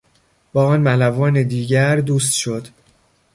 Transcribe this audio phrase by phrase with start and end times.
[0.53, 2.67] با آن ملوان دیگر دوست شد.